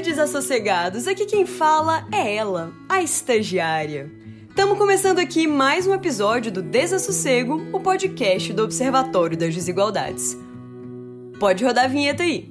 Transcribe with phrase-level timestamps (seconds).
[0.00, 1.06] Desassossegados!
[1.06, 4.10] Aqui quem fala é ela, a estagiária.
[4.48, 10.36] Estamos começando aqui mais um episódio do Desassossego, o podcast do Observatório das Desigualdades.
[11.38, 12.50] Pode rodar a vinheta aí.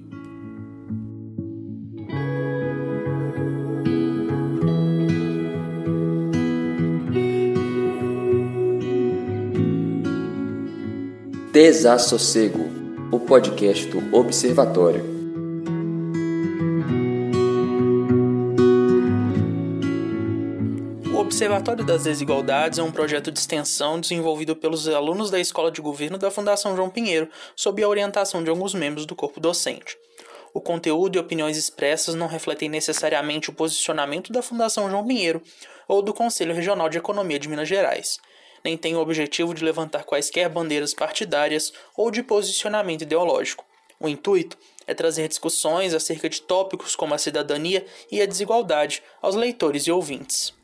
[11.51, 12.69] Desassossego,
[13.11, 15.18] o podcast do Observatório.
[21.39, 26.17] Observatório das Desigualdades é um projeto de extensão desenvolvido pelos alunos da Escola de Governo
[26.17, 29.97] da Fundação João Pinheiro, sob a orientação de alguns membros do corpo docente.
[30.53, 35.41] O conteúdo e opiniões expressas não refletem necessariamente o posicionamento da Fundação João Pinheiro
[35.87, 38.19] ou do Conselho Regional de Economia de Minas Gerais
[38.61, 43.63] nem tem o objetivo de levantar quaisquer bandeiras partidárias ou de posicionamento ideológico.
[43.97, 49.35] O intuito é trazer discussões acerca de tópicos como a cidadania e a desigualdade aos
[49.35, 50.58] leitores e ouvintes.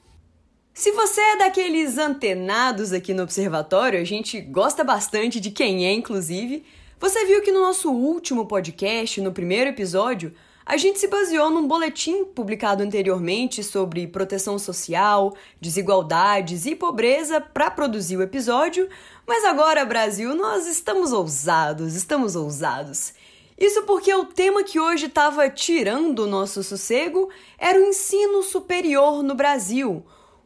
[0.78, 5.94] Se você é daqueles antenados aqui no observatório, a gente gosta bastante de quem é,
[5.94, 6.66] inclusive.
[7.00, 10.34] Você viu que no nosso último podcast, no primeiro episódio,
[10.66, 17.72] a gente se baseou num boletim publicado anteriormente sobre proteção social, desigualdades e pobreza para
[17.72, 18.90] produzir o episódio,
[19.26, 23.14] mas agora, Brasil, nós estamos ousados, estamos ousados.
[23.58, 29.24] Isso porque o tema que hoje estava tirando o nosso sossego era o ensino superior
[29.24, 30.06] no Brasil,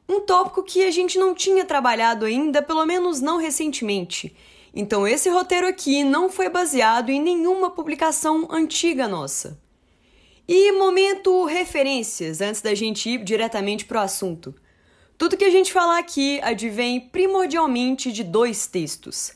[0.09, 4.35] um tópico que a gente não tinha trabalhado ainda, pelo menos não recentemente.
[4.73, 9.61] Então, esse roteiro aqui não foi baseado em nenhuma publicação antiga nossa.
[10.47, 14.55] E momento referências, antes da gente ir diretamente para o assunto.
[15.15, 19.33] Tudo que a gente falar aqui advém primordialmente de dois textos.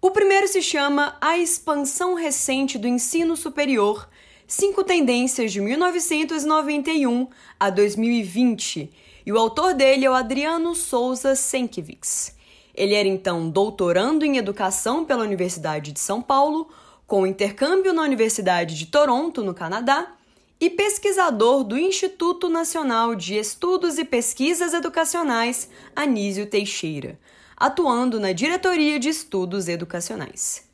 [0.00, 4.08] O primeiro se chama A Expansão Recente do Ensino Superior,
[4.46, 7.26] Cinco Tendências de 1991
[7.58, 8.92] a 2020,
[9.24, 12.36] e o autor dele é o Adriano Souza Senkiewicz.
[12.74, 16.68] Ele era então doutorando em educação pela Universidade de São Paulo,
[17.06, 20.14] com intercâmbio na Universidade de Toronto, no Canadá,
[20.58, 27.18] e pesquisador do Instituto Nacional de Estudos e Pesquisas Educacionais, Anísio Teixeira,
[27.56, 30.70] atuando na Diretoria de Estudos Educacionais.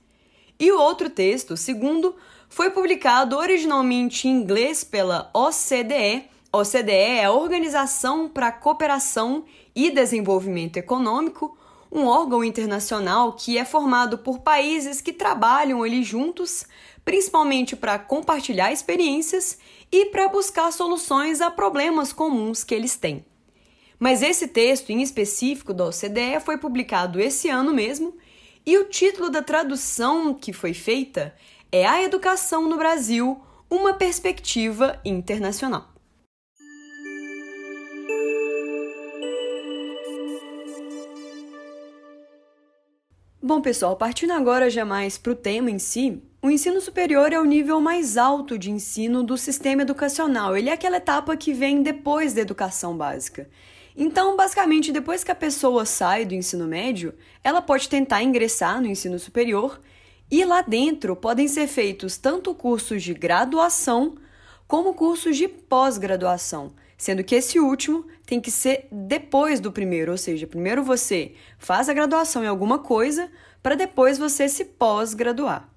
[0.60, 2.14] E o outro texto, o segundo,
[2.48, 6.28] foi publicado originalmente em inglês pela OCDE.
[6.50, 9.44] OCDE é a Organização para a Cooperação
[9.76, 11.54] e Desenvolvimento Econômico,
[11.92, 16.64] um órgão internacional que é formado por países que trabalham ali juntos,
[17.04, 19.58] principalmente para compartilhar experiências
[19.92, 23.26] e para buscar soluções a problemas comuns que eles têm.
[23.98, 28.16] Mas esse texto em específico da OCDE foi publicado esse ano mesmo,
[28.64, 31.34] e o título da tradução que foi feita
[31.70, 33.38] é A Educação no Brasil
[33.68, 35.97] Uma Perspectiva Internacional.
[43.48, 47.40] Bom, pessoal, partindo agora já mais para o tema em si, o ensino superior é
[47.40, 50.54] o nível mais alto de ensino do sistema educacional.
[50.54, 53.48] Ele é aquela etapa que vem depois da educação básica.
[53.96, 58.86] Então, basicamente, depois que a pessoa sai do ensino médio, ela pode tentar ingressar no
[58.86, 59.80] ensino superior
[60.30, 64.16] e lá dentro podem ser feitos tanto cursos de graduação
[64.66, 70.18] como cursos de pós-graduação, sendo que esse último tem que ser depois do primeiro, ou
[70.18, 73.30] seja, primeiro você faz a graduação em alguma coisa
[73.62, 75.70] para depois você se pós-graduar.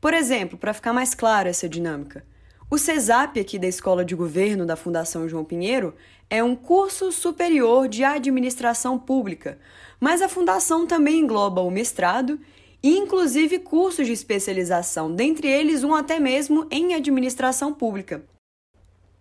[0.00, 2.24] Por exemplo, para ficar mais clara essa dinâmica,
[2.70, 5.94] o CESAP aqui da Escola de Governo da Fundação João Pinheiro
[6.30, 9.58] é um curso superior de administração pública,
[10.00, 12.40] mas a fundação também engloba o mestrado
[12.82, 18.24] e inclusive cursos de especialização, dentre eles um até mesmo em administração pública.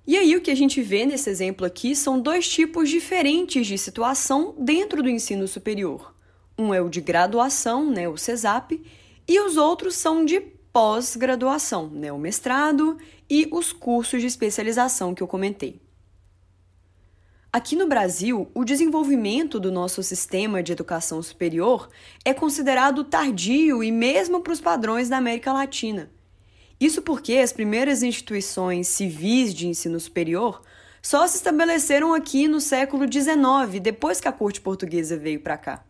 [0.05, 3.77] E aí o que a gente vê nesse exemplo aqui são dois tipos diferentes de
[3.77, 6.13] situação dentro do ensino superior.
[6.57, 8.83] Um é o de graduação, né, o CESAP,
[9.25, 10.41] e os outros são de
[10.73, 12.97] pós-graduação, né, o mestrado
[13.29, 15.81] e os cursos de especialização que eu comentei.
[17.51, 21.87] Aqui no Brasil, o desenvolvimento do nosso sistema de educação superior
[22.25, 26.11] é considerado tardio e mesmo para os padrões da América Latina.
[26.83, 30.61] Isso porque as primeiras instituições civis de ensino superior
[31.01, 35.85] só se estabeleceram aqui no século XIX, depois que a corte portuguesa veio para cá.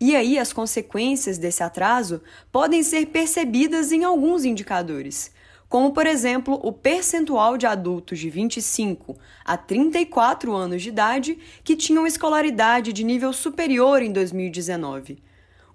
[0.00, 5.30] E aí as consequências desse atraso podem ser percebidas em alguns indicadores,
[5.68, 11.76] como por exemplo o percentual de adultos de 25 a 34 anos de idade que
[11.76, 15.22] tinham escolaridade de nível superior em 2019.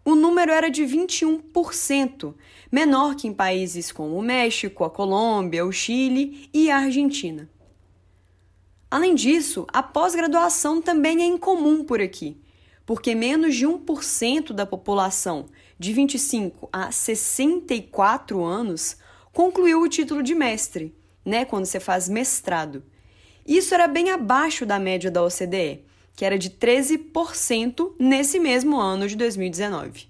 [0.08, 2.34] O número era de 21%,
[2.72, 7.50] menor que em países como o México, a Colômbia, o Chile e a Argentina.
[8.90, 12.42] Além disso, a pós-graduação também é incomum por aqui,
[12.86, 18.96] porque menos de 1% da população de 25 a 64 anos
[19.34, 20.96] concluiu o título de mestre,
[21.26, 22.82] né, quando você faz mestrado.
[23.46, 25.84] Isso era bem abaixo da média da OCDE,
[26.18, 30.08] que era de 13% nesse mesmo ano de 2019.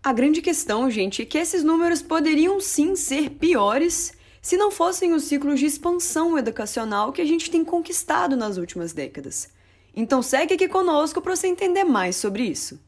[0.00, 5.14] A grande questão, gente, é que esses números poderiam sim ser piores se não fossem
[5.14, 9.50] os ciclos de expansão educacional que a gente tem conquistado nas últimas décadas.
[9.94, 12.80] Então segue aqui conosco para você entender mais sobre isso.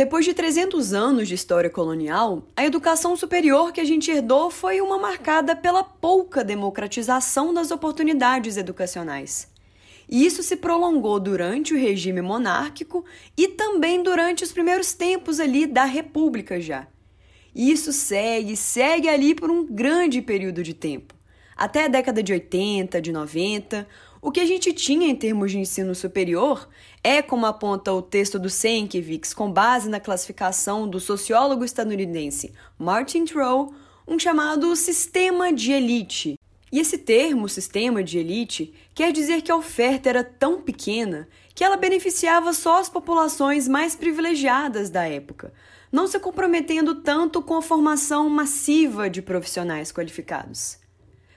[0.00, 4.80] Depois de 300 anos de história colonial, a educação superior que a gente herdou foi
[4.80, 9.46] uma marcada pela pouca democratização das oportunidades educacionais.
[10.08, 13.04] E isso se prolongou durante o regime monárquico
[13.36, 16.88] e também durante os primeiros tempos ali da República já.
[17.54, 21.14] E isso segue, segue ali por um grande período de tempo.
[21.54, 23.86] Até a década de 80, de 90,
[24.22, 26.68] o que a gente tinha em termos de ensino superior
[27.02, 33.24] é, como aponta o texto do Sienkiewicz, com base na classificação do sociólogo estadunidense Martin
[33.24, 33.74] Troll,
[34.06, 36.38] um chamado sistema de elite.
[36.72, 41.64] E esse termo, sistema de elite, quer dizer que a oferta era tão pequena que
[41.64, 45.52] ela beneficiava só as populações mais privilegiadas da época,
[45.90, 50.78] não se comprometendo tanto com a formação massiva de profissionais qualificados.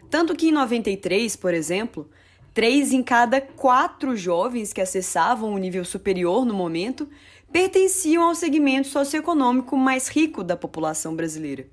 [0.10, 2.08] Tanto que em 93, por exemplo,
[2.54, 7.10] Três em cada quatro jovens que acessavam o nível superior no momento
[7.52, 11.66] pertenciam ao segmento socioeconômico mais rico da população brasileira.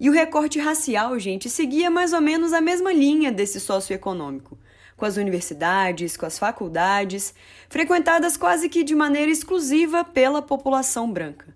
[0.00, 4.58] E o recorte racial, gente, seguia mais ou menos a mesma linha desse socioeconômico,
[4.96, 7.34] com as universidades, com as faculdades,
[7.68, 11.54] frequentadas quase que de maneira exclusiva pela população branca.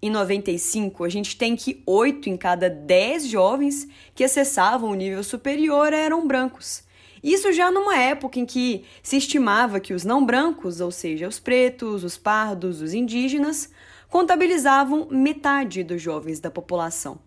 [0.00, 5.24] Em 95, a gente tem que 8 em cada 10 jovens que acessavam o nível
[5.24, 6.85] superior eram brancos.
[7.22, 11.38] Isso já numa época em que se estimava que os não brancos, ou seja, os
[11.38, 13.70] pretos, os pardos, os indígenas,
[14.08, 17.18] contabilizavam metade dos jovens da população.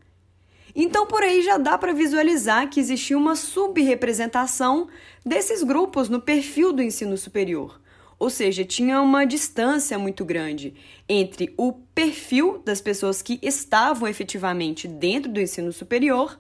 [0.75, 4.87] Então, por aí já dá para visualizar que existia uma subrepresentação
[5.25, 7.81] desses grupos no perfil do ensino superior.
[8.19, 10.73] Ou seja, tinha uma distância muito grande
[11.07, 16.37] entre o perfil das pessoas que estavam efetivamente dentro do ensino superior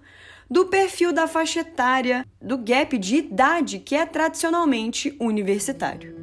[0.49, 6.17] do perfil da faixa etária, do gap de idade que é tradicionalmente universitário.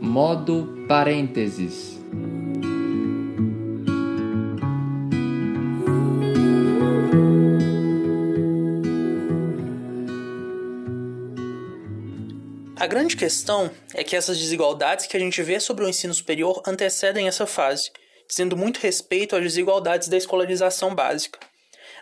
[0.00, 1.97] Modo parênteses.
[12.88, 17.28] Grande questão é que essas desigualdades que a gente vê sobre o ensino superior antecedem
[17.28, 17.92] essa fase,
[18.26, 21.38] dizendo muito respeito às desigualdades da escolarização básica.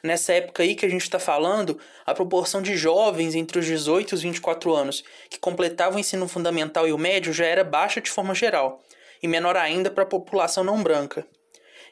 [0.02, 4.12] Nessa época aí que a gente está falando, a proporção de jovens entre os 18
[4.12, 8.00] e os 24 anos que completavam o ensino fundamental e o médio já era baixa
[8.00, 8.80] de forma geral,
[9.20, 11.26] e menor ainda para a população não branca.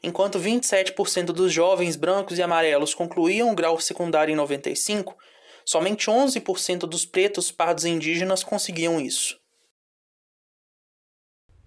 [0.05, 5.17] Enquanto 27% dos jovens brancos e amarelos concluíam o grau secundário em 95,
[5.65, 9.39] Somente 11% dos pretos, pardos e indígenas conseguiam isso.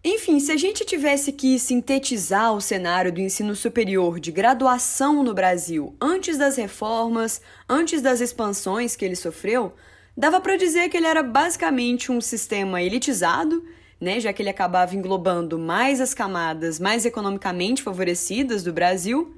[0.03, 5.33] Enfim, se a gente tivesse que sintetizar o cenário do ensino superior de graduação no
[5.33, 9.73] Brasil antes das reformas, antes das expansões que ele sofreu,
[10.15, 13.65] dava para dizer que ele era basicamente um sistema elitizado,
[13.99, 19.35] né, já que ele acabava englobando mais as camadas mais economicamente favorecidas do Brasil,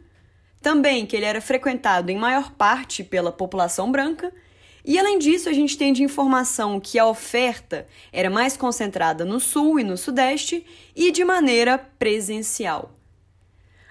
[0.62, 4.32] também que ele era frequentado em maior parte pela população branca
[4.84, 9.40] e além disso, a gente tem de informação que a oferta era mais concentrada no
[9.40, 12.96] sul e no sudeste e de maneira presencial.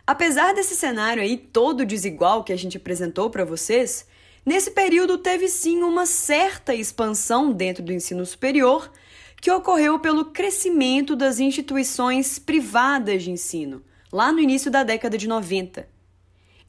[0.07, 4.07] Apesar desse cenário aí todo desigual que a gente apresentou para vocês,
[4.45, 8.91] nesse período teve sim uma certa expansão dentro do ensino superior
[9.41, 15.29] que ocorreu pelo crescimento das instituições privadas de ensino, lá no início da década de
[15.29, 15.87] 90.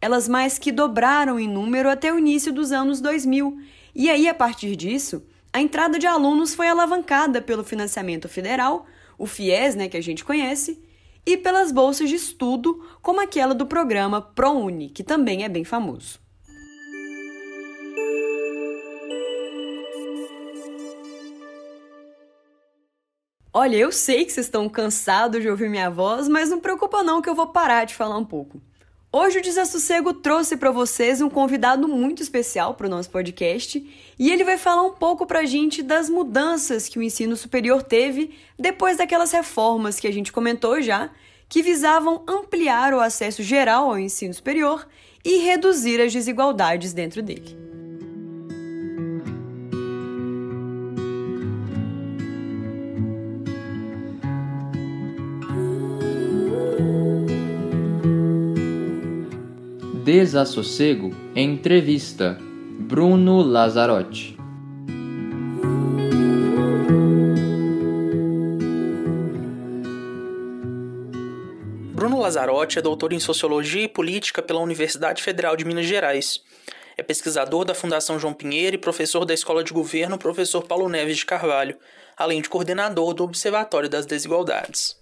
[0.01, 3.57] Elas mais que dobraram em número até o início dos anos 2000
[3.93, 8.85] e aí, a partir disso, a entrada de alunos foi alavancada pelo financiamento federal,
[9.17, 10.81] o FIES, né, que a gente conhece,
[11.25, 16.19] e pelas bolsas de estudo, como aquela do programa ProUni, que também é bem famoso.
[23.51, 27.21] Olha, eu sei que vocês estão cansados de ouvir minha voz, mas não preocupa não
[27.21, 28.61] que eu vou parar de falar um pouco.
[29.11, 33.83] Hoje o Desassossego trouxe para vocês um convidado muito especial para o nosso podcast
[34.19, 37.81] e ele vai falar um pouco para a gente das mudanças que o ensino superior
[37.81, 41.09] teve depois daquelas reformas que a gente comentou já,
[41.47, 44.87] que visavam ampliar o acesso geral ao ensino superior
[45.25, 47.68] e reduzir as desigualdades dentro dele.
[60.11, 64.35] Desassossego Entrevista Bruno Lazzarotti
[71.93, 76.41] Bruno Lazzarotti é doutor em Sociologia e Política pela Universidade Federal de Minas Gerais.
[76.97, 81.17] É pesquisador da Fundação João Pinheiro e professor da Escola de Governo Professor Paulo Neves
[81.17, 81.77] de Carvalho,
[82.17, 84.99] além de coordenador do Observatório das Desigualdades.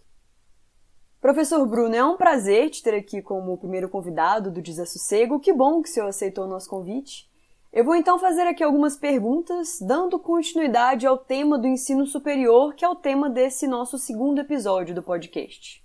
[1.19, 5.39] Professor Bruno, é um prazer te ter aqui como primeiro convidado do Desassossego.
[5.39, 7.27] Que bom que o senhor aceitou o nosso convite.
[7.73, 12.85] Eu vou então fazer aqui algumas perguntas, dando continuidade ao tema do ensino superior, que
[12.85, 15.83] é o tema desse nosso segundo episódio do podcast.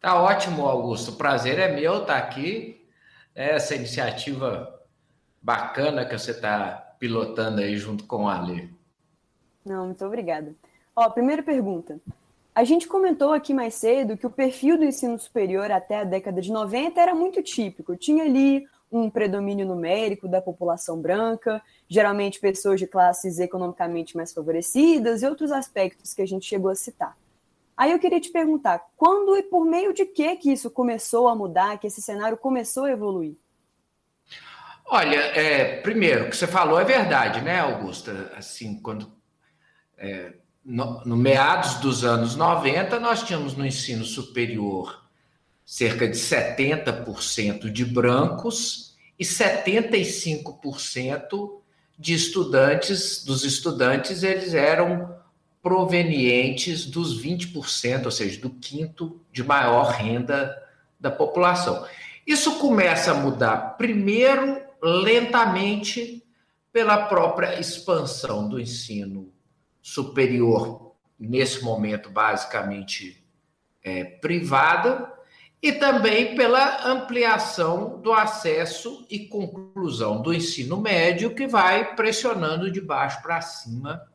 [0.00, 1.10] Tá ótimo, Augusto.
[1.10, 2.86] O prazer é meu estar aqui.
[3.34, 4.80] É essa iniciativa
[5.42, 8.72] bacana que você está pilotando aí junto com o Ale.
[9.64, 10.54] Não, muito obrigada.
[10.94, 12.00] Ó, primeira pergunta.
[12.58, 16.42] A gente comentou aqui mais cedo que o perfil do ensino superior até a década
[16.42, 17.94] de 90 era muito típico.
[17.94, 25.22] Tinha ali um predomínio numérico da população branca, geralmente pessoas de classes economicamente mais favorecidas
[25.22, 27.16] e outros aspectos que a gente chegou a citar.
[27.76, 31.36] Aí eu queria te perguntar, quando e por meio de que que isso começou a
[31.36, 33.36] mudar, que esse cenário começou a evoluir?
[34.84, 38.32] Olha, é, primeiro, o que você falou é verdade, né, Augusta?
[38.36, 39.12] Assim, quando
[39.96, 40.32] é,
[40.68, 45.02] no, no meados dos anos 90, nós tínhamos no ensino superior
[45.64, 51.60] cerca de 70% de brancos e 75%
[51.98, 55.16] de estudantes, dos estudantes, eles eram
[55.62, 60.54] provenientes dos 20%, ou seja, do quinto de maior renda
[61.00, 61.86] da população.
[62.26, 66.22] Isso começa a mudar, primeiro, lentamente,
[66.70, 69.32] pela própria expansão do ensino
[69.88, 73.24] superior, nesse momento, basicamente
[73.82, 75.10] é, privada,
[75.62, 82.82] e também pela ampliação do acesso e conclusão do ensino médio, que vai pressionando de
[82.82, 84.06] baixo para cima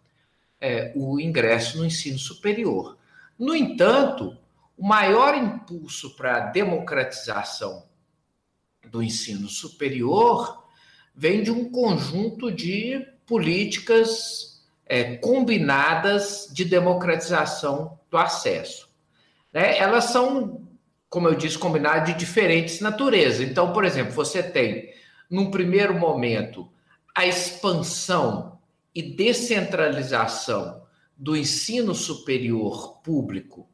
[0.62, 2.96] é, o ingresso no ensino superior.
[3.38, 4.38] No entanto,
[4.78, 7.84] o maior impulso para a democratização
[8.92, 10.68] do ensino superior
[11.16, 14.53] vem de um conjunto de políticas
[14.86, 18.90] é, combinadas de democratização do acesso.
[19.52, 19.78] Né?
[19.78, 20.68] Elas são,
[21.10, 23.42] como eu disse, combinadas de diferentes naturezas.
[23.42, 24.92] Então, por exemplo, você tem,
[25.30, 26.70] num primeiro momento,
[27.16, 28.60] a expansão
[28.94, 30.84] e descentralização
[31.18, 33.68] do ensino superior público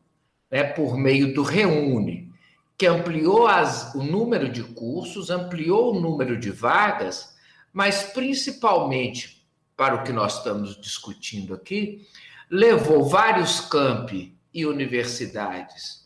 [0.52, 2.30] né, por meio do Reúne,
[2.78, 7.36] que ampliou as, o número de cursos, ampliou o número de vagas,
[7.74, 9.39] mas principalmente
[9.80, 12.06] para o que nós estamos discutindo aqui,
[12.52, 16.06] levou vários campi e universidades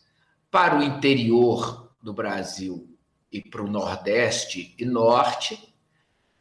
[0.51, 2.87] para o interior do Brasil
[3.31, 5.73] e para o Nordeste e Norte,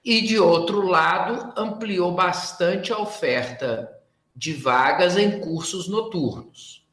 [0.04, 3.90] e, de outro lado, ampliou bastante a oferta
[4.36, 6.86] de vagas em cursos noturnos.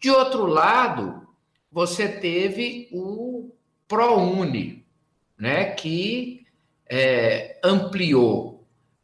[0.00, 1.26] De outro lado,
[1.68, 3.50] você teve o
[3.88, 4.86] ProUni,
[5.36, 6.46] né, que
[6.88, 8.53] é, ampliou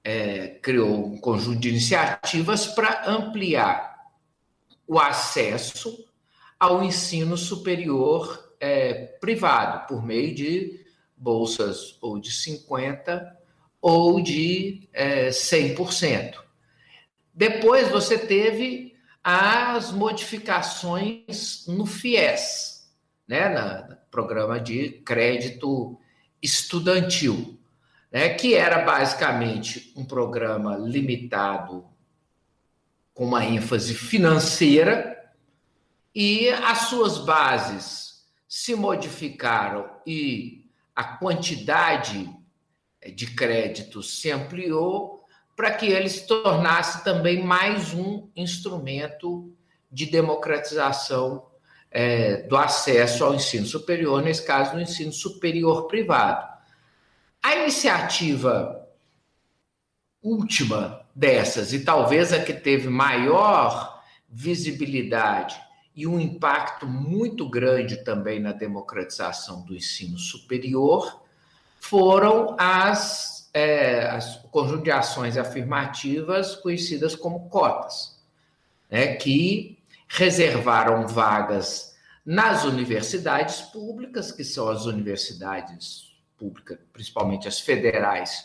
[0.02, 3.90] é, criou um conjunto de iniciativas para ampliar
[4.87, 6.04] o acesso
[6.59, 10.85] ao ensino superior é, privado, por meio de
[11.16, 13.40] bolsas ou de 50%
[13.80, 16.35] ou de é, 100%.
[17.33, 22.90] Depois você teve as modificações no FIES,
[23.26, 23.49] né,
[23.88, 25.99] no programa de crédito
[26.42, 27.59] estudantil
[28.10, 31.84] né, que era basicamente um programa limitado
[33.14, 35.16] com uma ênfase financeira
[36.14, 42.28] e as suas bases se modificaram e a quantidade
[43.14, 45.24] de créditos se ampliou
[45.56, 49.54] para que ele se tornasse também mais um instrumento
[49.90, 51.46] de democratização
[51.90, 56.50] é, do acesso ao ensino superior, nesse caso, no ensino superior privado.
[57.42, 58.87] A iniciativa
[60.23, 65.61] última dessas, e talvez a que teve maior visibilidade
[65.97, 71.23] e um impacto muito grande também na democratização do ensino superior
[71.80, 78.23] foram as, é, as conjunto de ações afirmativas conhecidas como cotas,
[78.90, 86.09] né, que reservaram vagas nas universidades públicas, que são as universidades
[86.40, 88.42] públicas, principalmente as federais,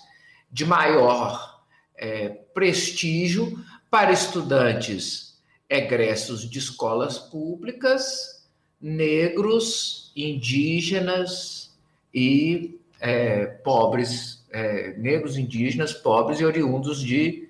[0.51, 1.63] de maior
[1.95, 3.57] é, prestígio
[3.89, 8.45] para estudantes egressos de escolas públicas,
[8.81, 11.73] negros, indígenas
[12.13, 17.47] e é, pobres, é, negros, indígenas, pobres e oriundos de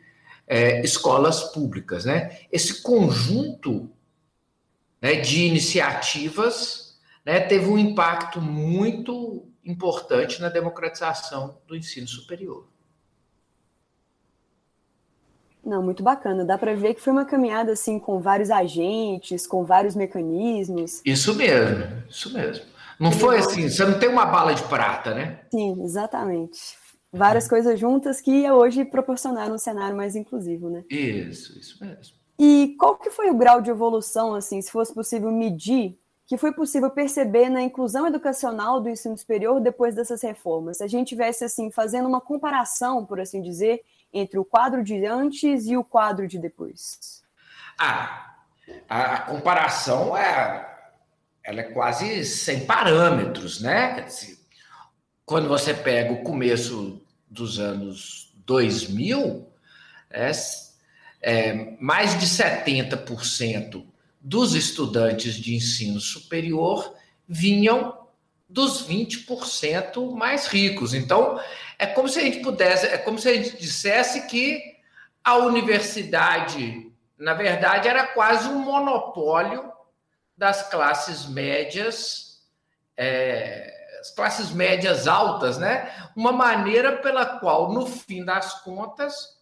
[0.48, 2.06] é, escolas públicas.
[2.06, 2.38] Né?
[2.52, 3.90] Esse conjunto
[5.02, 12.68] né, de iniciativas né, teve um impacto muito importante na democratização do ensino superior.
[15.66, 16.46] Não, muito bacana.
[16.46, 21.02] Dá para ver que foi uma caminhada assim com vários agentes, com vários mecanismos.
[21.04, 22.66] Isso mesmo, isso mesmo.
[23.00, 25.42] Não foi assim, você não tem uma bala de prata, né?
[25.52, 26.78] Sim, exatamente.
[27.12, 30.84] Várias coisas juntas que hoje proporcionaram um cenário mais inclusivo, né?
[30.90, 32.16] Isso, isso mesmo.
[32.38, 36.52] E qual que foi o grau de evolução, assim, se fosse possível medir, que foi
[36.52, 40.78] possível perceber na inclusão educacional do ensino superior depois dessas reformas?
[40.78, 45.06] Se a gente tivesse, assim, fazendo uma comparação, por assim dizer, entre o quadro de
[45.06, 47.22] antes e o quadro de depois?
[47.78, 48.38] Ah,
[48.90, 50.68] a, comparação é,
[51.44, 54.08] ela é quase sem parâmetros, né?
[55.26, 59.48] Quando você pega o começo dos anos 2000,
[60.10, 60.32] é,
[61.22, 63.86] é, mais de 70%
[64.26, 66.96] dos estudantes de ensino superior
[67.28, 68.08] vinham
[68.50, 70.96] dos 20% mais ricos.
[70.96, 71.40] Então,
[71.78, 74.60] é como se a gente pudesse, é como se a gente dissesse que
[75.24, 79.72] a universidade, na verdade, era quase um monopólio
[80.36, 82.42] das classes médias,
[82.98, 86.10] é, as classes médias altas, né?
[86.16, 89.38] Uma maneira pela qual, no fim das contas,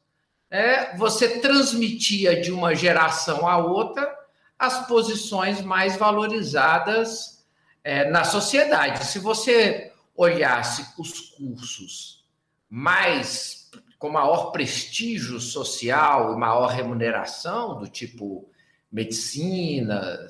[0.51, 4.22] é, você transmitia de uma geração a outra
[4.65, 7.45] as posições mais valorizadas
[7.83, 9.05] é, na sociedade.
[9.05, 12.25] Se você olhasse os cursos
[12.69, 18.49] mais com maior prestígio social e maior remuneração, do tipo
[18.91, 20.27] medicina,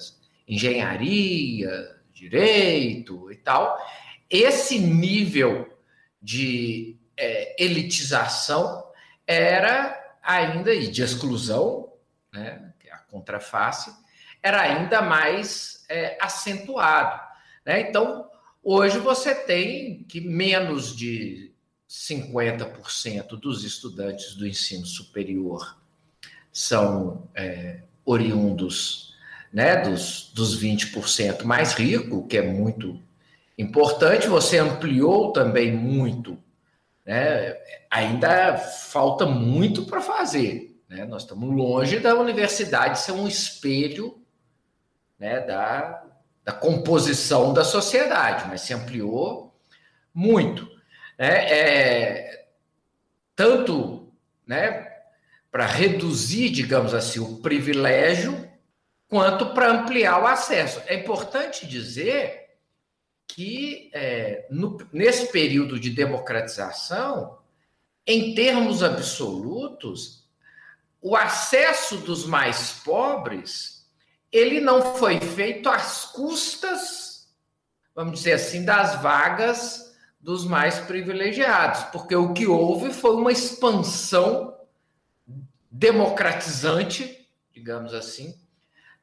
[0.48, 3.78] engenharia, direito e tal,
[4.30, 5.78] esse nível
[6.22, 8.84] de é, elitização
[9.28, 11.92] era ainda, e de exclusão,
[12.32, 13.94] né, é a contraface,
[14.44, 17.22] era ainda mais é, acentuado.
[17.66, 17.80] Né?
[17.80, 18.30] Então,
[18.62, 21.54] hoje você tem que menos de
[21.90, 25.78] 50% dos estudantes do ensino superior
[26.52, 29.16] são é, oriundos
[29.52, 33.00] né, dos, dos 20% mais ricos, que é muito
[33.58, 34.28] importante.
[34.28, 36.38] Você ampliou também muito.
[37.06, 37.56] Né?
[37.90, 40.76] Ainda falta muito para fazer.
[40.90, 41.06] Né?
[41.06, 44.23] Nós estamos longe da universidade ser um espelho
[45.24, 46.04] né, da,
[46.44, 49.58] da composição da sociedade, mas se ampliou
[50.14, 50.70] muito
[51.18, 52.48] é, é
[53.34, 54.12] tanto
[54.46, 54.92] né,
[55.50, 58.52] para reduzir, digamos assim, o privilégio,
[59.08, 60.82] quanto para ampliar o acesso.
[60.88, 62.58] É importante dizer
[63.26, 67.38] que é, no, nesse período de democratização,
[68.06, 70.28] em termos absolutos,
[71.02, 73.73] o acesso dos mais pobres
[74.34, 77.30] ele não foi feito às custas,
[77.94, 84.58] vamos dizer assim, das vagas dos mais privilegiados, porque o que houve foi uma expansão
[85.70, 88.34] democratizante, digamos assim,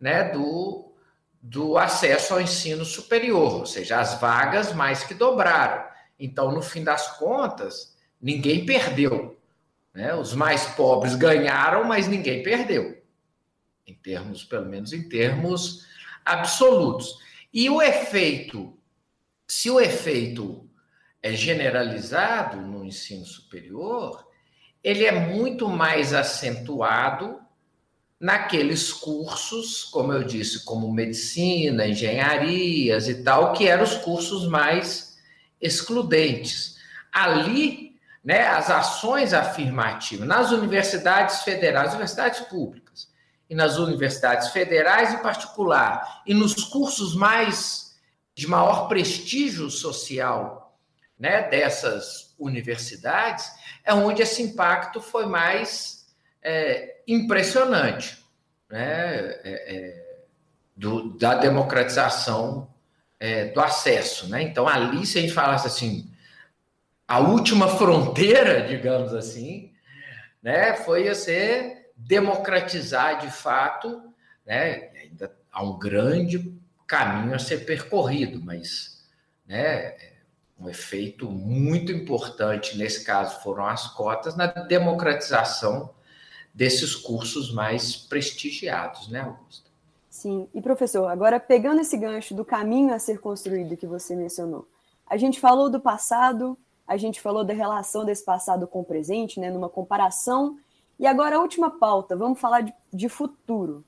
[0.01, 0.93] né, do,
[1.41, 5.85] do acesso ao ensino superior, ou seja, as vagas mais que dobraram.
[6.19, 9.39] Então, no fim das contas, ninguém perdeu.
[9.95, 10.15] Né?
[10.15, 13.00] Os mais pobres ganharam, mas ninguém perdeu,
[13.91, 15.87] em termos, pelo menos em termos
[16.25, 17.19] absolutos.
[17.53, 18.77] E o efeito,
[19.47, 20.69] se o efeito
[21.23, 24.27] é generalizado no ensino superior,
[24.83, 27.41] ele é muito mais acentuado
[28.19, 35.19] naqueles cursos, como eu disse, como medicina, engenharias e tal, que eram os cursos mais
[35.61, 36.79] excludentes.
[37.13, 43.10] Ali, né, as ações afirmativas nas universidades federais, universidades públicas,
[43.51, 47.99] e nas universidades federais em particular, e nos cursos mais
[48.33, 50.79] de maior prestígio social
[51.19, 53.51] né, dessas universidades,
[53.85, 56.07] é onde esse impacto foi mais
[56.41, 58.25] é, impressionante.
[58.71, 60.11] né, é, é,
[60.77, 62.73] do, da democratização
[63.19, 64.29] é, do acesso.
[64.29, 64.43] Né?
[64.43, 66.11] Então, ali, se a gente falasse assim,
[67.07, 69.73] a última fronteira, digamos assim,
[70.43, 74.03] né, foi você democratizar de fato,
[74.45, 79.05] né, ainda há um grande caminho a ser percorrido, mas
[79.47, 79.97] né,
[80.59, 85.91] um efeito muito importante nesse caso foram as cotas na democratização
[86.53, 89.71] desses cursos mais prestigiados, né, Augusta?
[90.09, 94.69] Sim, e professor, agora pegando esse gancho do caminho a ser construído que você mencionou,
[95.07, 99.39] a gente falou do passado, a gente falou da relação desse passado com o presente,
[99.39, 100.59] né, numa comparação.
[101.01, 103.83] E agora a última pauta, vamos falar de, de futuro.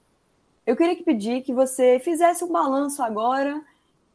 [0.67, 3.63] Eu queria que pedir que você fizesse um balanço agora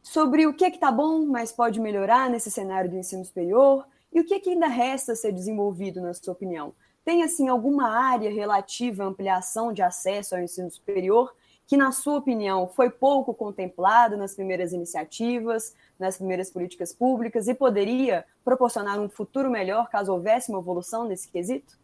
[0.02, 3.86] sobre o que é que está bom, mas pode melhorar nesse cenário do ensino superior
[4.12, 6.74] e o que, é que ainda resta ser desenvolvido, na sua opinião.
[7.04, 11.32] Tem, assim, alguma área relativa à ampliação de acesso ao ensino superior
[11.68, 17.54] que, na sua opinião, foi pouco contemplado nas primeiras iniciativas, nas primeiras políticas públicas e
[17.54, 21.78] poderia proporcionar um futuro melhor caso houvesse uma evolução nesse quesito?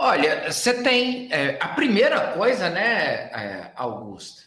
[0.00, 1.28] Olha, você tem.
[1.32, 4.42] É, a primeira coisa, né, é, Augusta?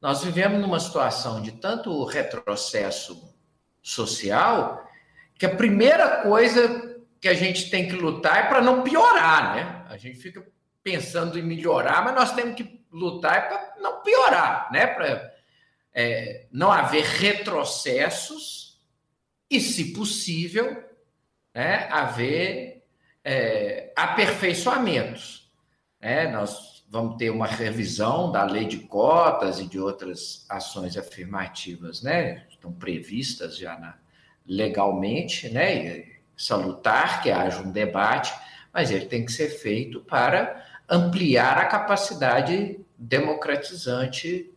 [0.00, 3.32] Nós vivemos numa situação de tanto retrocesso
[3.80, 4.84] social
[5.38, 9.86] que a primeira coisa que a gente tem que lutar é para não piorar, né?
[9.88, 10.44] A gente fica
[10.82, 14.88] pensando em melhorar, mas nós temos que lutar para não piorar, né?
[14.88, 15.32] Para
[15.94, 18.80] é, não haver retrocessos
[19.48, 20.82] e, se possível,
[21.54, 22.71] né, haver
[23.24, 25.50] é, aperfeiçoamentos.
[26.00, 26.30] Né?
[26.30, 32.46] Nós vamos ter uma revisão da lei de cotas e de outras ações afirmativas, né?
[32.50, 33.96] Estão previstas já na,
[34.46, 36.04] legalmente, né?
[36.36, 38.34] salutar que haja um debate,
[38.72, 44.50] mas ele tem que ser feito para ampliar a capacidade democratizante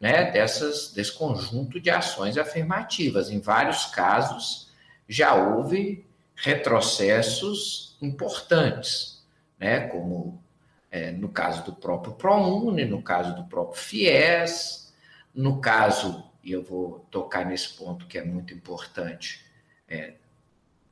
[0.00, 3.30] né, dessas, desse conjunto de ações afirmativas.
[3.30, 4.70] Em vários casos,
[5.08, 6.05] já houve
[6.36, 9.24] retrocessos importantes,
[9.58, 10.42] né, como
[10.90, 14.94] é, no caso do próprio ProUni, no caso do próprio FIES,
[15.34, 19.44] no caso, e eu vou tocar nesse ponto que é muito importante,
[19.88, 20.14] é,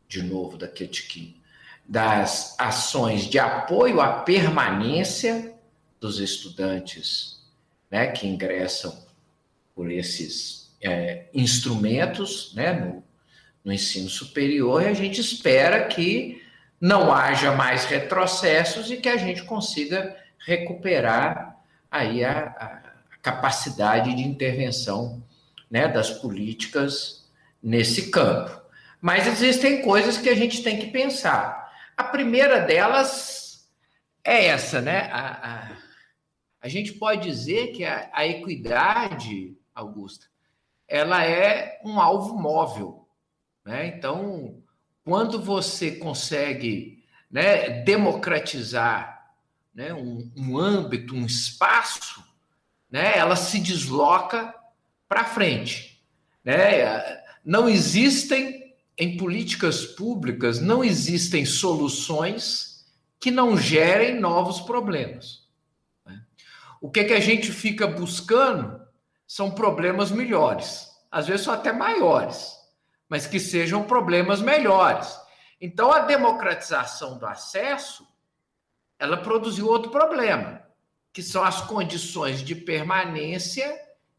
[0.09, 1.41] de novo, da Ketkin,
[1.87, 5.55] das ações de apoio à permanência
[6.01, 7.43] dos estudantes
[7.91, 9.05] né, que ingressam
[9.75, 13.04] por esses é, instrumentos né, no,
[13.65, 16.43] no ensino superior, e a gente espera que
[16.81, 21.57] não haja mais retrocessos e que a gente consiga recuperar
[21.91, 25.25] aí a, a capacidade de intervenção
[25.71, 27.27] né, das políticas
[27.63, 28.61] nesse campo.
[29.01, 31.73] Mas existem coisas que a gente tem que pensar.
[31.97, 33.69] A primeira delas
[34.23, 35.09] é essa, né?
[35.13, 35.77] A, a,
[36.61, 40.27] a gente pode dizer que a, a equidade, Augusta,
[40.89, 43.04] ela é um alvo móvel.
[43.65, 43.87] Né?
[43.87, 44.63] Então,
[45.05, 49.35] quando você consegue né, democratizar
[49.75, 52.25] né, um, um âmbito, um espaço,
[52.91, 54.55] né, ela se desloca
[55.09, 56.03] para frente.
[56.45, 57.23] Né?
[57.45, 58.65] Não existem
[58.97, 62.87] em políticas públicas não existem soluções
[63.19, 65.49] que não gerem novos problemas.
[66.07, 66.23] Né?
[66.81, 68.81] O que, é que a gente fica buscando
[69.27, 72.53] são problemas melhores, às vezes são até maiores,
[73.09, 75.19] mas que sejam problemas melhores.
[75.61, 78.07] Então, a democratização do acesso,
[78.99, 80.63] ela produziu outro problema,
[81.13, 83.75] que são as condições de permanência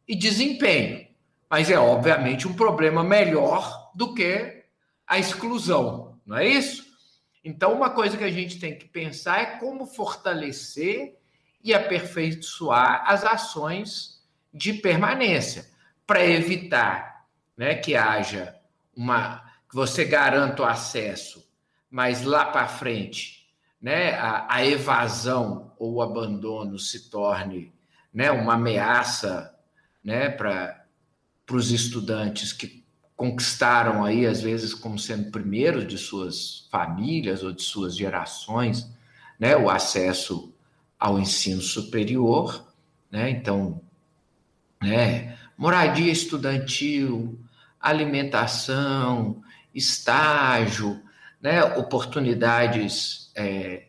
[0.07, 1.07] e desempenho.
[1.49, 4.63] Mas é obviamente um problema melhor do que
[5.05, 6.85] a exclusão, não é isso?
[7.43, 11.15] Então, uma coisa que a gente tem que pensar é como fortalecer
[11.63, 14.19] e aperfeiçoar as ações
[14.51, 15.69] de permanência
[16.07, 18.54] para evitar né, que haja
[18.95, 21.45] uma que você garanta o acesso,
[21.89, 23.45] mas lá para frente
[23.85, 27.71] né, a, a, evasão ou o abandono se torne
[28.11, 29.53] né, uma ameaça
[30.03, 30.85] né, para
[31.51, 32.83] os estudantes que
[33.15, 38.89] conquistaram aí, às vezes, como sendo primeiros de suas famílias ou de suas gerações,
[39.39, 40.53] né, o acesso
[40.99, 42.67] ao ensino superior,
[43.11, 43.29] né?
[43.29, 43.81] Então,
[44.81, 47.39] né, moradia estudantil,
[47.89, 49.41] alimentação,
[49.73, 51.01] estágio,
[51.41, 53.87] né, oportunidades é,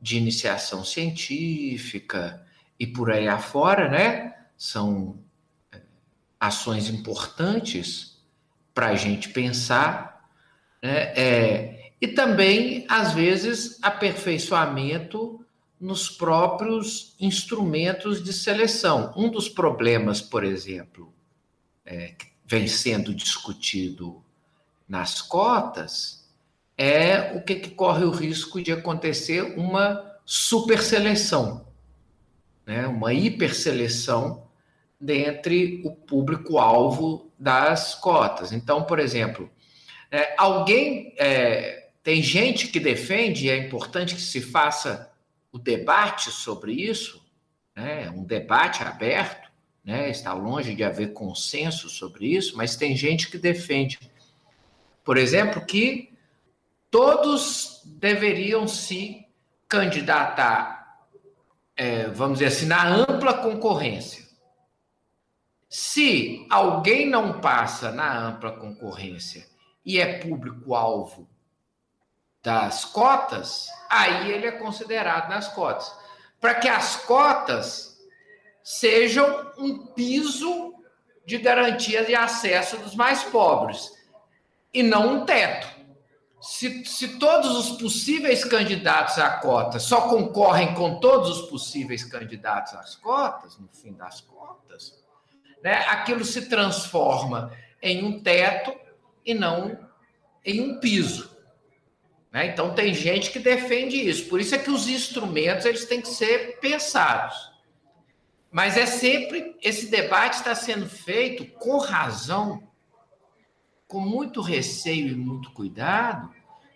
[0.00, 2.44] de iniciação científica
[2.78, 4.34] e por aí afora, né?
[4.56, 5.18] São
[5.72, 5.80] é,
[6.40, 8.20] ações importantes
[8.74, 10.28] para a gente pensar,
[10.82, 11.12] né?
[11.16, 15.44] É, e também, às vezes, aperfeiçoamento
[15.80, 19.12] nos próprios instrumentos de seleção.
[19.16, 21.14] Um dos problemas, por exemplo,
[21.84, 24.22] é, que vem sendo discutido
[24.88, 26.24] nas cotas
[26.78, 31.66] é o que, que corre o risco de acontecer uma superseleção,
[32.66, 32.86] né?
[32.86, 34.46] uma hiperseleção
[35.00, 38.52] dentre o público-alvo das cotas.
[38.52, 39.50] Então, por exemplo,
[40.10, 45.10] é, alguém é, tem gente que defende, e é importante que se faça
[45.50, 47.24] o debate sobre isso,
[47.74, 48.10] né?
[48.10, 49.45] um debate aberto,
[49.86, 50.10] né?
[50.10, 54.00] está longe de haver consenso sobre isso, mas tem gente que defende,
[55.04, 56.12] por exemplo, que
[56.90, 59.24] todos deveriam se
[59.68, 61.06] candidatar,
[61.76, 64.26] é, vamos dizer assim, na ampla concorrência.
[65.68, 69.46] Se alguém não passa na ampla concorrência
[69.84, 71.28] e é público-alvo
[72.42, 75.92] das cotas, aí ele é considerado nas cotas.
[76.40, 77.95] Para que as cotas
[78.66, 80.74] sejam um piso
[81.24, 83.92] de garantia de acesso dos mais pobres
[84.74, 85.68] e não um teto.
[86.40, 92.74] Se, se todos os possíveis candidatos à cota só concorrem com todos os possíveis candidatos
[92.74, 95.00] às cotas, no fim das contas,
[95.62, 98.74] né, aquilo se transforma em um teto
[99.24, 99.78] e não
[100.44, 101.30] em um piso.
[102.32, 102.46] Né?
[102.46, 104.28] Então tem gente que defende isso.
[104.28, 107.54] Por isso é que os instrumentos eles têm que ser pensados.
[108.56, 112.66] Mas é sempre esse debate está sendo feito com razão,
[113.86, 116.32] com muito receio e muito cuidado,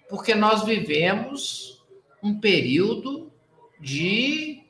[0.06, 1.82] porque nós vivemos
[2.22, 3.32] um período
[3.80, 4.62] de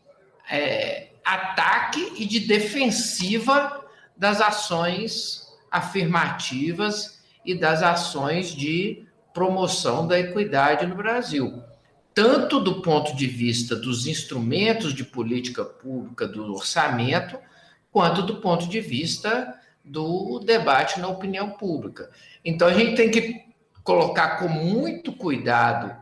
[0.49, 3.85] é, ataque e de defensiva
[4.17, 11.61] das ações afirmativas e das ações de promoção da equidade no Brasil,
[12.21, 17.39] tanto do ponto de vista dos instrumentos de política pública, do orçamento,
[17.91, 22.11] quanto do ponto de vista do debate na opinião pública.
[22.45, 23.43] Então a gente tem que
[23.83, 25.97] colocar com muito cuidado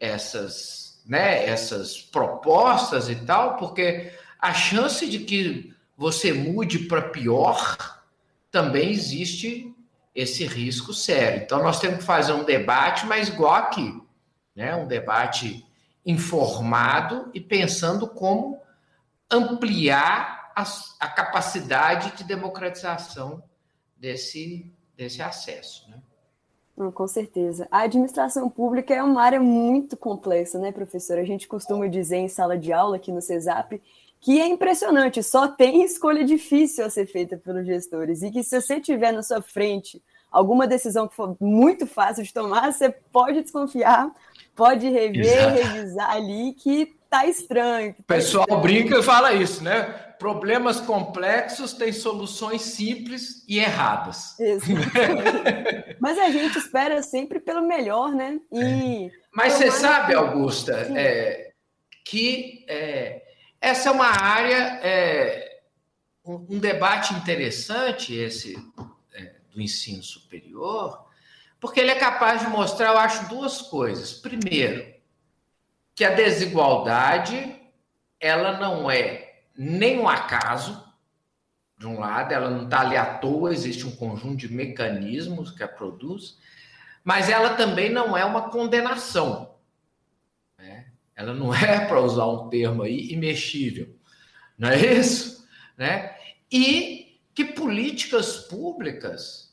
[0.00, 7.76] essas, né, essas propostas e tal, porque a chance de que você mude para pior
[8.50, 9.72] também existe
[10.12, 11.42] esse risco sério.
[11.44, 14.02] Então, nós temos que fazer um debate, mas igual aqui,
[14.58, 14.74] né?
[14.74, 15.64] um debate
[16.04, 18.60] informado e pensando como
[19.30, 20.64] ampliar a,
[20.98, 23.40] a capacidade de democratização
[23.96, 25.88] desse, desse acesso.
[25.88, 26.90] Né?
[26.90, 27.68] Com certeza.
[27.70, 31.18] A administração pública é uma área muito complexa, né, professor?
[31.18, 33.80] A gente costuma dizer em sala de aula aqui no CESAP
[34.20, 38.60] que é impressionante, só tem escolha difícil a ser feita pelos gestores, e que se
[38.60, 43.42] você tiver na sua frente alguma decisão que for muito fácil de tomar, você pode
[43.42, 44.10] desconfiar,
[44.58, 45.54] pode rever, Exato.
[45.54, 47.94] revisar ali, que tá estranho.
[47.96, 48.60] o pessoal estranho.
[48.60, 49.82] brinca e fala isso, né?
[50.18, 54.36] Problemas complexos têm soluções simples e erradas.
[56.00, 58.40] Mas a gente espera sempre pelo melhor, né?
[58.52, 61.52] E Mas você sabe, Augusta, é,
[62.04, 63.22] que é,
[63.60, 65.60] essa é uma área, é,
[66.26, 68.58] um, um, debate interessante, esse
[69.14, 71.07] é, do ensino superior,
[71.60, 74.12] porque ele é capaz de mostrar, eu acho, duas coisas.
[74.12, 74.94] Primeiro,
[75.94, 77.56] que a desigualdade
[78.20, 80.86] ela não é nem um acaso,
[81.78, 85.62] de um lado, ela não está ali à toa, existe um conjunto de mecanismos que
[85.62, 86.38] a produz,
[87.04, 89.56] mas ela também não é uma condenação.
[91.18, 93.92] Ela não é, para usar um termo aí, imexível.
[94.56, 95.46] Não é isso?
[95.76, 96.16] Né?
[96.50, 99.47] E que políticas públicas,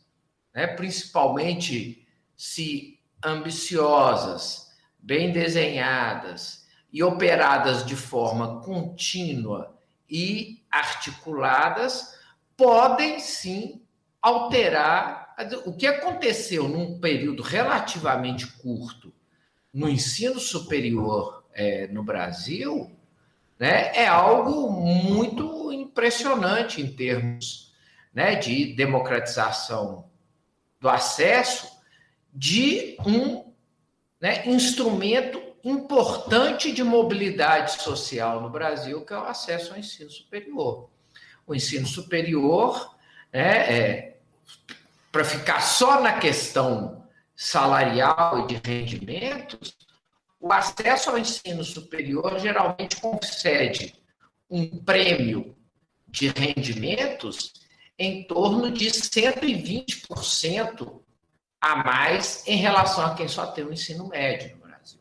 [0.56, 9.78] né, principalmente se ambiciosas, bem desenhadas e operadas de forma contínua
[10.10, 12.18] e articuladas,
[12.56, 13.82] podem sim
[14.22, 19.14] alterar o que aconteceu num período relativamente curto
[19.74, 22.90] no ensino superior é, no Brasil,
[23.60, 27.74] né, é algo muito impressionante em termos
[28.14, 30.10] né, de democratização
[30.80, 31.68] do acesso
[32.34, 33.54] de um
[34.20, 40.90] né, instrumento importante de mobilidade social no Brasil, que é o acesso ao ensino superior.
[41.48, 42.96] O ensino superior,
[43.34, 44.18] né, é,
[45.12, 47.04] para ficar só na questão
[47.36, 49.76] salarial e de rendimentos,
[50.40, 53.96] o acesso ao ensino superior geralmente concede
[54.50, 55.56] um prêmio
[56.08, 57.54] de rendimentos
[57.98, 61.02] em torno de 120%
[61.62, 65.00] a mais em relação a quem só tem o ensino médio no Brasil.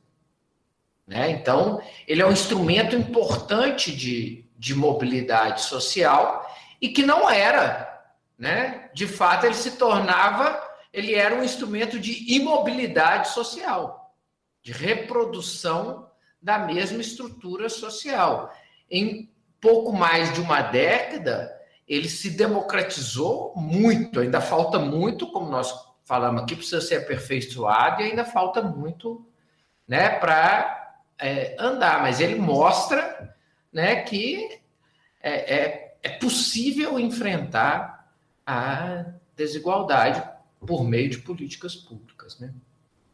[1.07, 1.30] Né?
[1.30, 8.02] Então, ele é um instrumento importante de, de mobilidade social e que não era.
[8.38, 8.90] Né?
[8.94, 14.14] De fato, ele se tornava, ele era um instrumento de imobilidade social,
[14.62, 16.09] de reprodução
[16.40, 18.54] da mesma estrutura social.
[18.90, 19.30] Em
[19.61, 21.52] pouco mais de uma década,
[21.87, 25.73] ele se democratizou muito, ainda falta muito, como nós
[26.05, 29.27] falamos aqui, precisa ser aperfeiçoado e ainda falta muito
[29.87, 33.35] né, para é, andar, mas ele mostra
[33.73, 34.61] né, que
[35.23, 38.12] é, é, é possível enfrentar
[38.47, 40.23] a desigualdade
[40.66, 42.38] por meio de políticas públicas.
[42.38, 42.53] Né?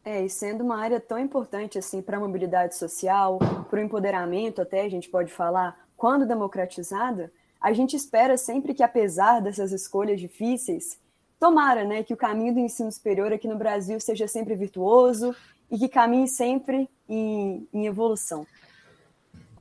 [0.03, 3.37] É, e sendo uma área tão importante assim para a mobilidade social,
[3.69, 8.81] para o empoderamento, até a gente pode falar, quando democratizada, a gente espera sempre que,
[8.81, 10.99] apesar dessas escolhas difíceis,
[11.39, 15.35] tomara né, que o caminho do ensino superior aqui no Brasil seja sempre virtuoso
[15.69, 18.47] e que caminhe sempre em, em evolução.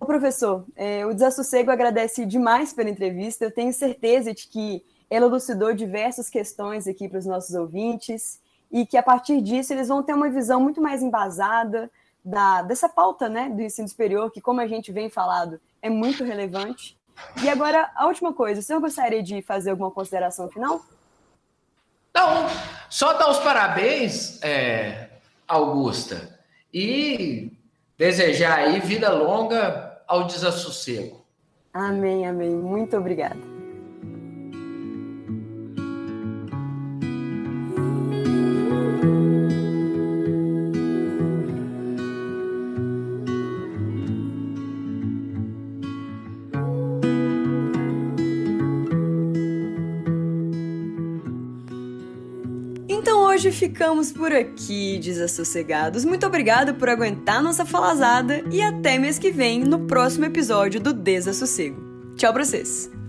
[0.00, 3.44] Ô, professor, é, o Desassossego agradece demais pela entrevista.
[3.44, 8.86] Eu tenho certeza de que ela elucidou diversas questões aqui para os nossos ouvintes e
[8.86, 11.90] que a partir disso eles vão ter uma visão muito mais embasada
[12.24, 16.24] da, dessa pauta né, do ensino superior, que, como a gente vem falado, é muito
[16.24, 16.99] relevante
[17.42, 20.82] e agora, a última coisa, o senhor gostaria de fazer alguma consideração final?
[22.14, 22.46] Não,
[22.88, 25.08] só dar os parabéns, é,
[25.46, 26.38] Augusta,
[26.72, 27.52] e
[27.96, 31.24] desejar aí vida longa ao desassossego.
[31.72, 32.50] Amém, amém.
[32.50, 33.49] Muito obrigada.
[53.60, 56.02] Ficamos por aqui, desassossegados.
[56.02, 60.94] Muito obrigado por aguentar nossa falazada e até mês que vem no próximo episódio do
[60.94, 61.78] Desassossego.
[62.16, 62.99] Tchau pra vocês!